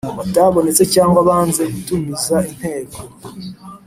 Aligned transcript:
Batabonetse 0.17 0.83
cyangwa 0.93 1.19
banze 1.27 1.63
gutumiza 1.73 2.35
inteko 2.51 2.99